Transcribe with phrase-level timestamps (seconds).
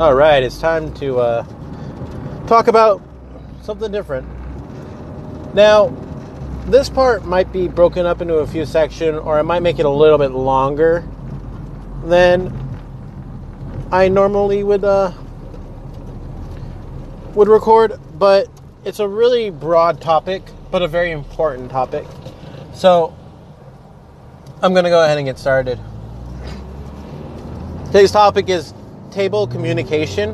[0.00, 3.02] All right, it's time to uh, talk about
[3.60, 4.26] something different.
[5.54, 5.88] Now,
[6.68, 9.84] this part might be broken up into a few sections, or I might make it
[9.84, 11.06] a little bit longer
[12.06, 12.50] than
[13.92, 15.12] I normally would uh,
[17.34, 18.00] would record.
[18.18, 18.48] But
[18.86, 22.06] it's a really broad topic, but a very important topic.
[22.72, 23.14] So
[24.62, 25.78] I'm going to go ahead and get started.
[27.88, 28.72] Today's topic is
[29.10, 30.30] table communication,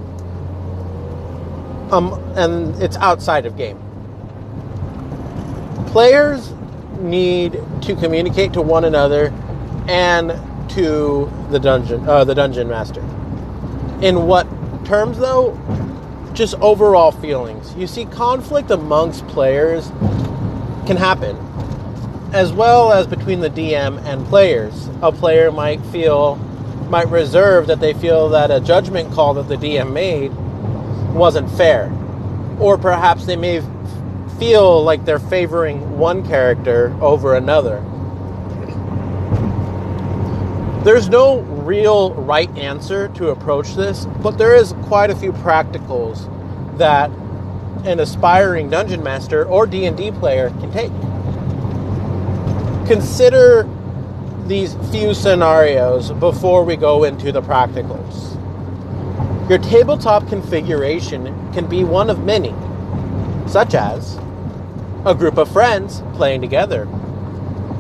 [1.91, 3.79] um, and it's outside of game.
[5.89, 6.53] Players
[7.01, 9.33] need to communicate to one another
[9.89, 10.33] and
[10.71, 13.01] to the dungeon, uh, the dungeon master.
[14.03, 14.47] In what
[14.85, 15.59] terms, though?
[16.35, 17.75] Just overall feelings.
[17.77, 19.89] You see, conflict amongst players
[20.87, 21.37] can happen,
[22.33, 24.89] as well as between the DM and players.
[25.03, 26.39] A player might feel
[26.89, 30.33] might reserve that they feel that a judgment call that the DM made
[31.15, 31.93] wasn't fair.
[32.59, 33.63] Or perhaps they may
[34.39, 37.85] feel like they're favoring one character over another.
[40.85, 46.31] There's no real right answer to approach this, but there is quite a few practicals
[46.79, 47.11] that
[47.85, 50.93] an aspiring dungeon master or D&D player can take.
[52.87, 53.69] Consider
[54.49, 58.33] these few scenarios before we go into the practicals.
[59.49, 62.55] Your tabletop configuration can be one of many,
[63.47, 64.19] such as
[65.05, 66.89] a group of friends playing together,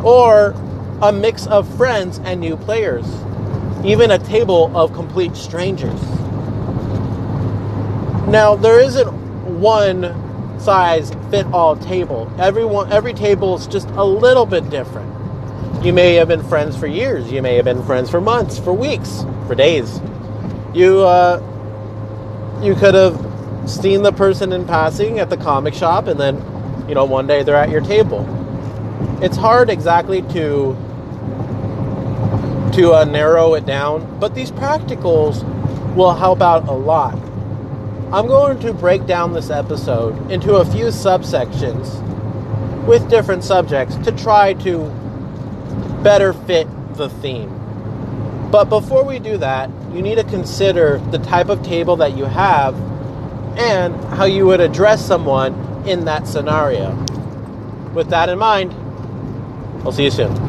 [0.05, 0.55] or
[1.03, 3.07] a mix of friends and new players,
[3.85, 6.01] even a table of complete strangers.
[8.29, 9.13] Now, there isn't
[9.61, 12.33] one size fit all table.
[12.39, 15.13] Everyone every table is just a little bit different.
[15.83, 17.31] You may have been friends for years.
[17.31, 20.01] You may have been friends for months, for weeks, for days.
[20.75, 21.41] You uh,
[22.63, 26.37] you could have seen the person in passing at the comic shop, and then
[26.89, 28.27] you know one day they're at your table.
[29.23, 30.77] It's hard exactly to
[32.75, 35.45] to uh, narrow it down, but these practicals
[35.95, 37.15] will help out a lot.
[38.13, 42.03] I'm going to break down this episode into a few subsections
[42.87, 44.93] with different subjects to try to
[46.03, 47.51] better fit the theme.
[48.51, 52.25] But before we do that, you need to consider the type of table that you
[52.25, 52.75] have
[53.59, 55.55] and how you would address someone
[55.87, 56.95] in that scenario.
[57.93, 58.73] With that in mind,
[59.85, 60.46] I'll see you soon.